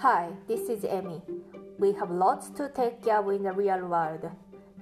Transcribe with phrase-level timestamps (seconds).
[0.00, 1.20] Hi, this is Amy.
[1.78, 4.30] We have lots to take care of in the real world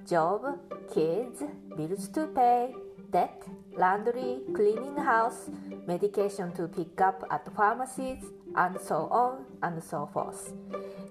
[0.07, 0.57] job,
[0.93, 1.43] kids,
[1.75, 2.73] bills to pay,
[3.11, 3.43] debt,
[3.75, 5.49] laundry, cleaning house,
[5.85, 8.23] medication to pick up at pharmacies,
[8.55, 10.53] and so on and so forth.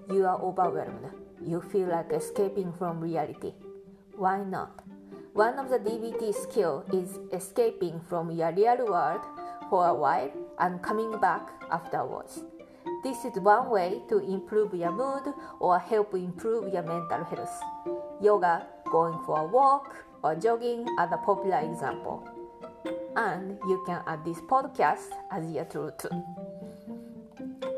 [0.09, 1.13] You are overwhelmed.
[1.45, 3.53] You feel like escaping from reality.
[4.15, 4.81] Why not?
[5.33, 9.21] One of the DBT skills is escaping from your real world
[9.69, 12.41] for a while and coming back afterwards.
[13.01, 17.63] This is one way to improve your mood or help improve your mental health.
[18.21, 22.27] Yoga, going for a walk, or jogging are the popular example.
[23.15, 26.09] And you can add this podcast as your tool too.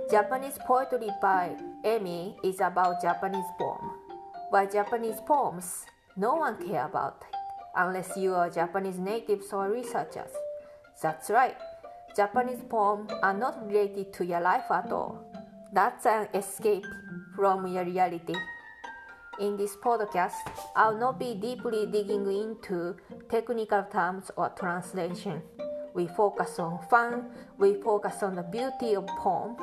[0.10, 3.92] Japanese poetry by Amy is about Japanese poem.
[4.50, 5.86] Why Japanese poems?
[6.18, 7.38] No one care about it
[7.76, 10.32] unless you are Japanese natives or researchers.
[11.02, 11.56] That's right.
[12.16, 15.18] Japanese poems are not related to your life at all.
[15.74, 16.86] That's an escape
[17.36, 18.36] from your reality.
[19.40, 20.36] In this podcast,
[20.76, 22.98] I'll not be deeply digging into
[23.30, 25.42] technical terms or translation.
[25.94, 29.56] We focus on fun, we focus on the beauty of poem.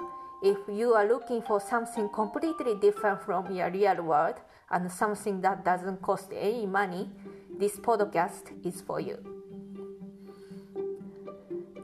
[0.42, 4.36] If you are looking for something completely different from your real world
[4.70, 7.10] and something that doesn't cost any money,
[7.58, 9.37] this podcast is for you.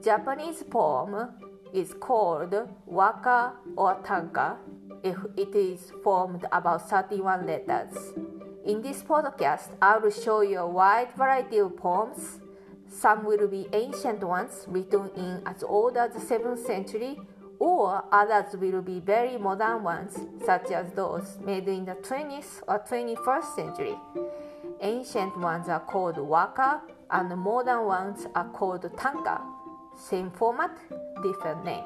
[0.05, 1.31] Japanese poem
[1.73, 4.59] is called waka or tanka
[5.03, 8.13] if it is formed about 31 letters.
[8.67, 12.39] In this podcast, I will show you a wide variety of poems.
[12.87, 17.19] Some will be ancient ones written in as old as the 7th century,
[17.59, 22.79] or others will be very modern ones, such as those made in the 20th or
[22.79, 23.97] 21st century.
[24.83, 29.41] Ancient ones are called waka, and modern ones are called tanka.
[29.97, 30.77] Same format,
[31.23, 31.85] different name.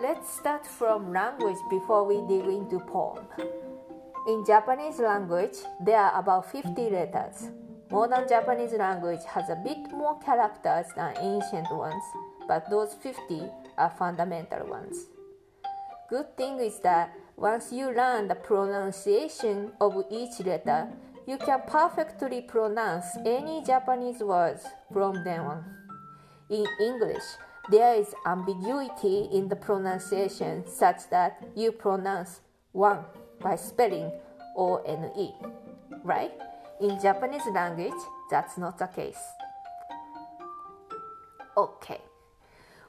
[0.00, 3.24] Let's start from language before we dig into poem.
[4.26, 7.50] In Japanese language, there are about 50 letters.
[7.90, 12.02] Modern Japanese language has a bit more characters than ancient ones,
[12.46, 13.42] but those 50
[13.78, 15.06] are fundamental ones.
[16.10, 20.88] Good thing is that once you learn the pronunciation of each letter,
[21.26, 25.77] you can perfectly pronounce any Japanese words from then on.
[26.50, 27.24] In English,
[27.70, 32.40] there is ambiguity in the pronunciation such that you pronounce
[32.72, 33.04] one
[33.40, 34.10] by spelling
[34.56, 35.30] O N E,
[36.02, 36.32] right?
[36.80, 38.00] In Japanese language,
[38.30, 39.20] that's not the case.
[41.56, 42.00] Okay,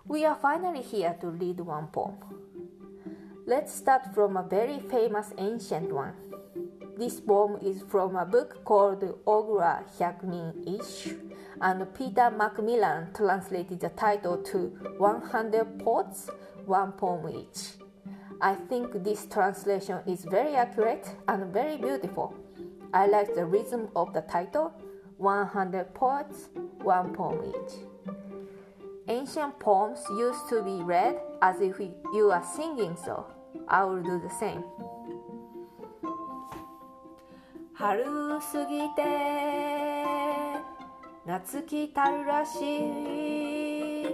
[0.05, 2.15] we are finally here to read one poem.
[3.45, 6.13] Let's start from a very famous ancient one.
[6.97, 11.17] This poem is from a book called Ogura Hyakunin Isshu,
[11.60, 16.30] and Peter Macmillan translated the title to 100 Poets,
[16.66, 17.74] One Poem Each.
[18.40, 22.34] I think this translation is very accurate and very beautiful.
[22.92, 24.72] I like the rhythm of the title
[25.18, 26.48] 100 Poets,
[26.82, 27.74] One Poem Each.
[29.08, 33.26] Ancient poems used to be read as if you are singing, so
[33.68, 34.64] I will do the same.
[37.76, 39.77] 春過ぎて
[41.29, 44.07] 夏来たるらしい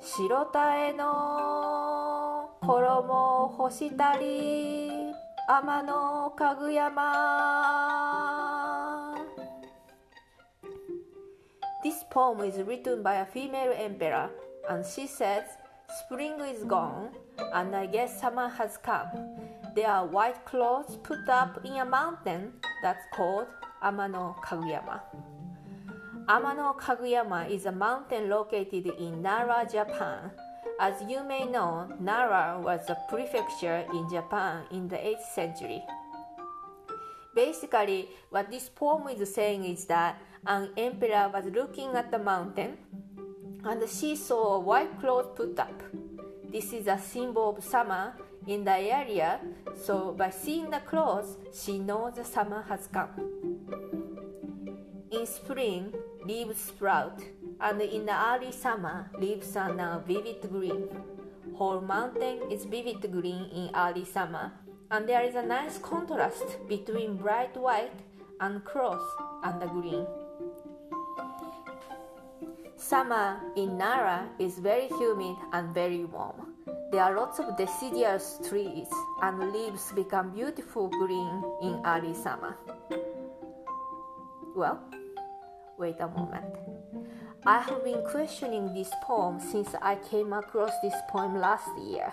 [0.00, 4.88] 白鯛の衣を干したり
[5.48, 7.96] 天のかぐやま
[11.82, 14.30] This poem is written by a female emperor
[14.70, 15.42] and she says
[16.06, 17.10] spring is gone
[17.52, 19.08] and I guess summer has come.
[19.74, 22.52] There are white clothes put up in a mountain
[22.84, 23.48] that's called
[23.82, 25.00] Amano Kaguyama.
[26.32, 30.30] Amano Kaguyama is a mountain located in Nara, Japan.
[30.80, 35.82] As you may know, Nara was a prefecture in Japan in the 8th century.
[37.34, 40.16] Basically, what this poem is saying is that
[40.46, 42.78] an emperor was looking at the mountain
[43.64, 45.82] and she saw a white cloth put up.
[46.50, 48.14] This is a symbol of summer
[48.46, 49.38] in the area,
[49.76, 53.10] so by seeing the clothes, she knows the summer has come.
[55.10, 55.92] In spring,
[56.24, 57.20] leaves sprout,
[57.60, 60.88] and in the early summer, leaves are now vivid green.
[61.54, 64.52] Whole mountain is vivid green in early summer,
[64.90, 67.98] and there is a nice contrast between bright white
[68.40, 69.02] and cross
[69.44, 70.06] and the green.
[72.76, 76.54] Summer in Nara is very humid and very warm.
[76.90, 78.88] There are lots of deciduous trees,
[79.22, 82.56] and leaves become beautiful green in early summer.
[84.54, 84.82] Well,
[85.78, 86.56] wait a moment.
[87.44, 92.12] I have been questioning this poem since I came across this poem last year.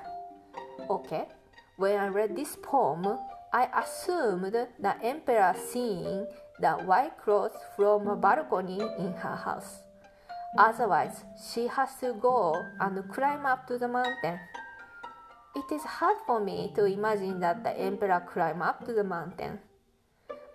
[0.89, 1.27] Okay,
[1.77, 3.05] when I read this poem,
[3.53, 6.25] I assumed the emperor seeing
[6.59, 9.83] the white cloth from a balcony in her house.
[10.57, 11.23] Otherwise,
[11.53, 14.39] she has to go and climb up to the mountain.
[15.55, 19.59] It is hard for me to imagine that the emperor climb up to the mountain.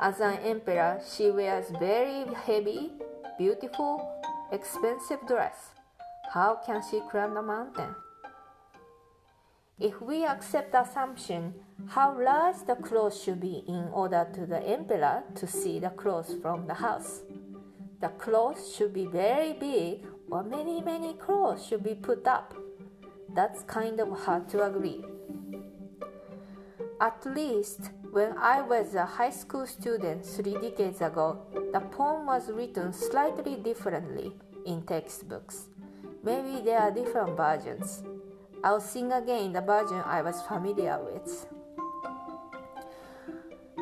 [0.00, 2.90] As an emperor, she wears very heavy,
[3.38, 4.20] beautiful,
[4.50, 5.70] expensive dress.
[6.32, 7.94] How can she climb the mountain?
[9.78, 11.54] If we accept the assumption
[11.88, 16.34] how large the clothes should be in order to the emperor to see the clothes
[16.42, 17.22] from the house,
[18.00, 22.54] the clothes should be very big or many many clothes should be put up.
[23.34, 25.04] That's kind of hard to agree.
[27.00, 32.48] At least when I was a high school student three decades ago, the poem was
[32.48, 34.32] written slightly differently
[34.64, 35.66] in textbooks.
[36.22, 38.04] Maybe there are different versions.
[38.62, 41.48] I'll sing again the version I was familiar with.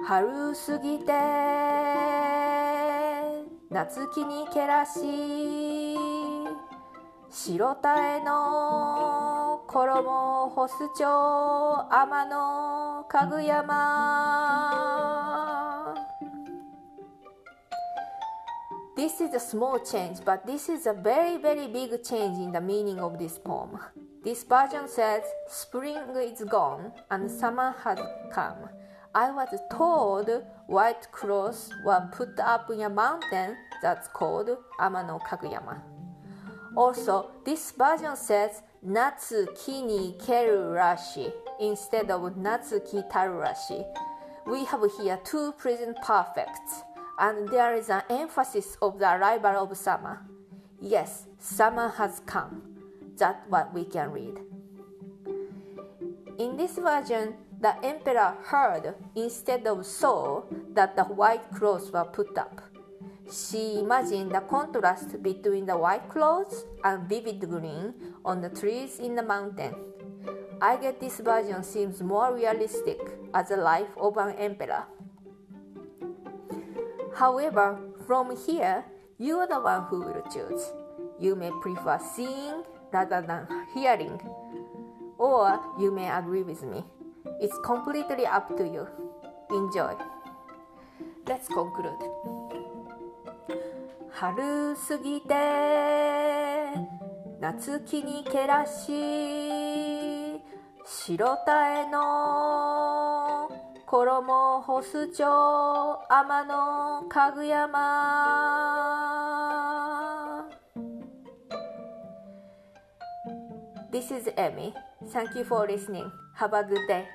[0.05, 1.13] 春過ぎて
[3.71, 4.99] 夏木にけらし
[7.31, 11.05] 白鯛の衣を干す町
[11.89, 13.66] 天の 家具山
[18.98, 22.60] This is a small change, but this is a very, very big change in the
[22.60, 23.78] meaning of this poem.
[24.24, 28.00] This version says, Spring is gone and summer has
[28.34, 28.70] come.
[29.14, 30.30] I was told
[30.66, 34.50] white clothes were put up in a mountain that's called
[34.80, 35.80] Amano Kaguyama.
[36.76, 41.32] Also, this version says Natsu Kini Keru Rashi
[41.63, 43.87] instead of Natsu Ki Taru Rashi.
[44.47, 46.83] We have here two present perfects,
[47.19, 50.27] and there is an emphasis of the arrival of summer.
[50.81, 52.63] Yes, summer has come.
[53.17, 54.41] That's what we can read.
[56.39, 60.43] In this version, the emperor heard instead of saw
[60.75, 62.61] that the white clothes were put up.
[63.31, 67.95] She imagined the contrast between the white clothes and vivid green
[68.25, 69.92] on the trees in the mountain.
[70.62, 73.00] I get this version seems more realistic
[73.34, 74.86] as the life of an emperor.
[77.16, 78.86] However, from here,
[79.18, 80.72] you are the one who will choose.
[81.20, 84.20] You may prefer seeing rather than hearing,
[85.18, 86.86] or you may agree with me.
[87.42, 88.88] It's completely up to you.
[89.50, 89.96] Enjoy.
[91.28, 91.98] Let's conclude.
[94.20, 95.36] 春過ぎて
[97.40, 99.41] 夏木にけらし
[100.95, 101.17] 白
[101.47, 103.49] 鯛の
[103.87, 105.25] 衣干す町
[106.11, 107.81] 天の家具山
[113.91, 114.75] This is Emmy.
[115.13, 116.13] Thank you for listening.
[116.35, 117.07] Have a good day.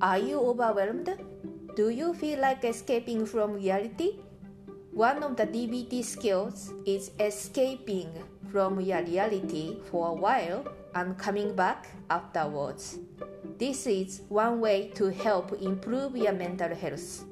[0.00, 1.25] Are you overwhelmed?
[1.76, 4.16] Do you feel like escaping from reality?
[4.92, 8.08] One of the DBT skills is escaping
[8.50, 10.64] from your reality for a while
[10.94, 12.96] and coming back afterwards.
[13.58, 17.26] This is one way to help improve your mental health.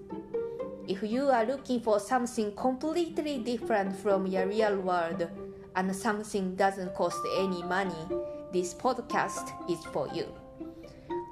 [0.87, 5.27] If you are looking for something completely different from your real world
[5.75, 8.05] and something doesn't cost any money,
[8.53, 10.29] this podcast is for you.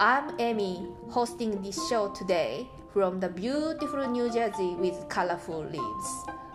[0.01, 6.11] I'm Amy, hosting this show today from the beautiful New Jersey with colorful leaves.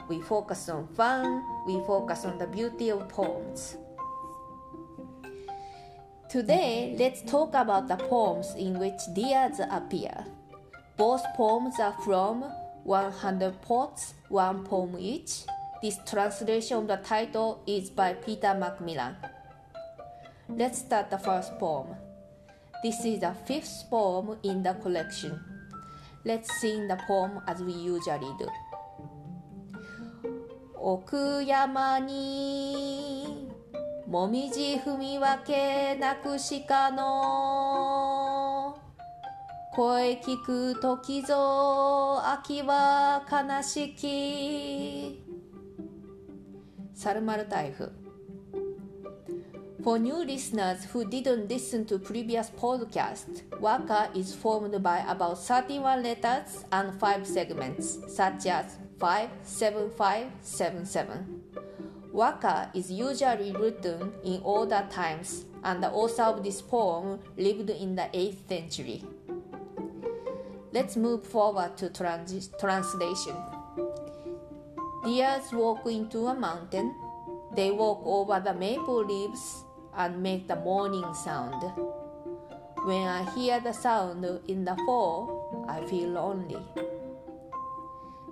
[0.07, 3.77] We focus on fun, we focus on the beauty of poems.
[6.29, 10.25] Today, let's talk about the poems in which deers appear.
[10.95, 12.43] Both poems are from
[12.83, 15.43] 100 Poets, One Poem Each.
[15.81, 19.15] This translation of the title is by Peter Macmillan.
[20.49, 21.95] Let's start the first poem.
[22.83, 25.56] This is the fifth poem in the collection.
[26.25, 28.47] Let's sing the poem as we usually do.
[30.75, 33.49] 奥山に
[34.07, 38.77] もみじ踏み分けなくしかの。
[39.75, 45.23] 声聞く時ぞ秋は悲しき。
[46.95, 47.91] サルマルタイフ
[49.87, 56.03] For new listeners who didn't listen to previous podcasts, Waka is formed by about 31
[56.03, 61.41] letters and 5 segments, such as 57577.
[62.11, 67.95] Waka is usually written in older times, and the author of this poem lived in
[67.95, 69.05] the 8th century.
[70.73, 73.37] Let's move forward to transi- translation.
[75.05, 76.93] Deers walk into a mountain.
[77.55, 79.63] They walk over the maple leaves
[79.97, 81.61] and make the morning sound.
[82.85, 86.61] When I hear the sound in the fall, I feel lonely.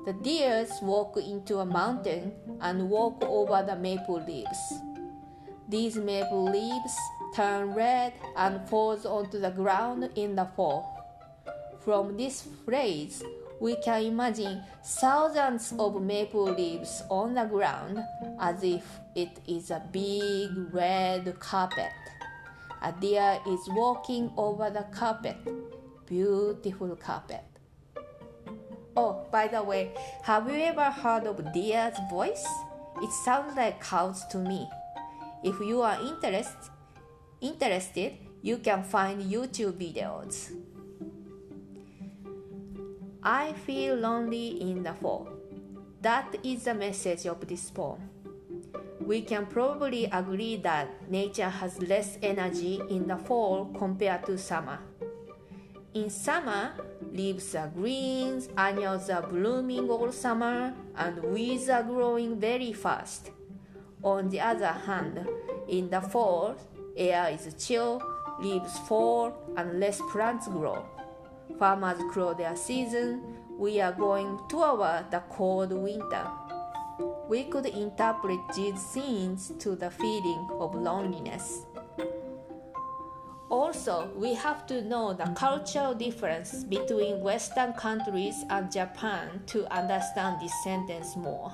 [0.05, 4.74] The deers walk into a mountain and walk over the maple leaves.
[5.67, 6.95] These maple leaves
[7.36, 10.91] turn red and falls onto the ground in the fall.
[11.79, 13.24] From this phrase,
[13.60, 18.00] we can imagine thousands of maple leaves on the ground
[18.39, 18.84] as if
[19.15, 21.93] it is a big red carpet.
[22.81, 25.38] A deer is walking over the carpet.
[26.05, 27.43] Beautiful carpet.
[28.98, 29.91] Oh, by the way,
[30.24, 32.45] have you ever heard of deer's voice?
[33.01, 34.67] It sounds like cows to me.
[35.43, 36.72] If you are interest,
[37.41, 40.51] interested, you can find YouTube videos.
[43.24, 45.27] I feel lonely in the fall.
[46.01, 48.10] That is the message of this poem.
[49.01, 54.79] We can probably agree that nature has less energy in the fall compared to summer.
[55.93, 56.73] In summer,
[57.11, 63.31] leaves are green, annuals are blooming all summer, and weeds are growing very fast.
[64.03, 65.27] On the other hand,
[65.67, 66.55] in the fall,
[66.97, 68.01] air is chill,
[68.39, 70.85] leaves fall, and less plants grow.
[71.57, 73.21] Farmers grow their season.
[73.57, 76.27] We are going toward the cold winter.
[77.27, 81.65] We could interpret these scenes to the feeling of loneliness.
[83.50, 90.41] Also, we have to know the cultural difference between Western countries and Japan to understand
[90.41, 91.51] this sentence more.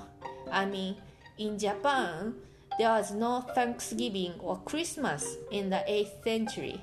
[0.50, 0.96] I mean,
[1.38, 2.34] in Japan,
[2.78, 6.80] there was no Thanksgiving or Christmas in the 8th century.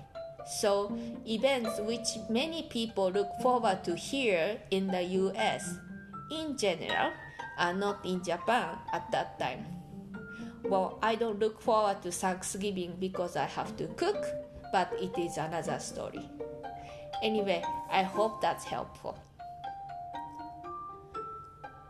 [0.59, 5.75] So, events which many people look forward to here in the US,
[6.31, 7.11] in general,
[7.59, 9.65] are not in Japan at that time.
[10.63, 14.25] Well, I don't look forward to Thanksgiving because I have to cook,
[14.71, 16.27] but it is another story.
[17.21, 19.17] Anyway, I hope that's helpful.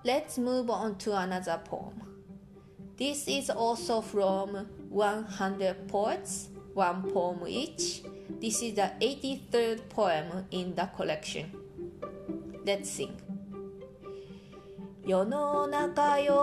[0.03, 2.01] Let's move on to another poem.
[2.97, 8.03] This is also from 100 Poets, one poem each.
[8.41, 11.51] This is the 83rd poem in the collection.
[12.65, 13.28] Let's sing.
[15.09, 16.33] 世の中よ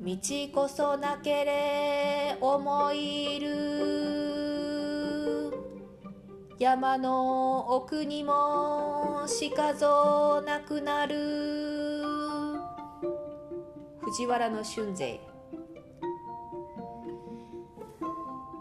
[0.00, 0.16] 道
[0.54, 3.48] こそなけれ思いる
[6.58, 11.16] 山の奥にもしかぞなくなる
[14.00, 15.20] 藤原の春勢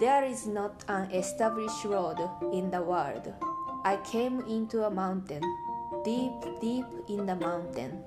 [0.01, 2.17] There is not an established road
[2.51, 3.33] in the world.
[3.85, 5.41] I came into a mountain,
[6.03, 8.03] deep, deep in the mountain.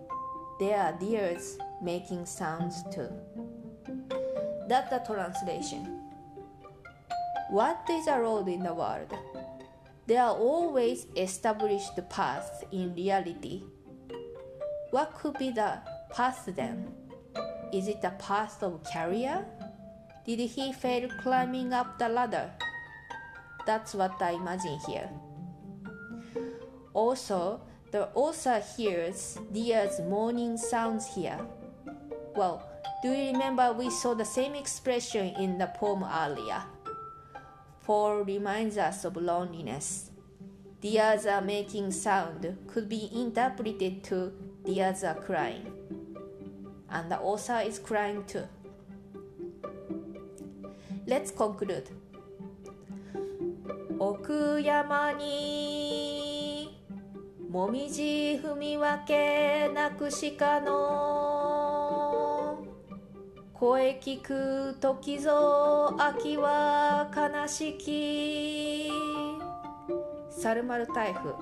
[0.59, 3.09] There are deers making sounds too.
[4.69, 6.00] That's the translation.
[7.50, 9.15] What is a road in the world?
[10.07, 13.62] There are always established paths in reality.
[14.91, 15.79] What could be the
[16.11, 16.93] path then?
[17.73, 19.45] Is it the path of career?
[20.25, 22.50] Did he fail climbing up the ladder?
[23.67, 25.11] That's what I imagine here.
[26.95, 27.61] Also,
[27.91, 31.39] the author hears deer's morning sounds here.
[32.36, 32.68] Well,
[33.03, 36.63] do you remember we saw the same expression in the poem earlier?
[37.82, 40.12] Fall reminds us of loneliness.
[40.82, 44.32] Deers are making sound could be interpreted to
[44.65, 45.72] deers are crying.
[46.89, 48.48] And the author is crying too.
[51.06, 51.89] Let's conclude.
[54.01, 55.85] 奥山に
[57.57, 62.63] もみじ踏み分けなくしかの
[63.55, 68.91] 声聞く時ぞ秋は悲しき。
[70.29, 71.33] サルマル台風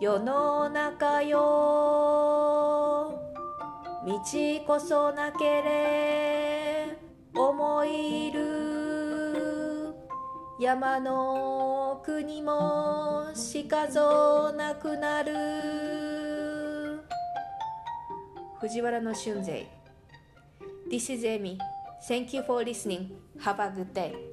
[0.00, 1.38] 世の中よ。
[4.04, 4.20] 道
[4.66, 6.98] こそなけれ。
[7.36, 9.94] 思いる
[10.58, 11.71] 山の
[12.04, 17.00] 奥にもしかぞなくなる
[18.60, 19.68] 藤原の俊勢
[20.90, 21.58] This is Amy.
[22.08, 23.12] Thank you for listening.
[23.38, 24.31] Have a good day.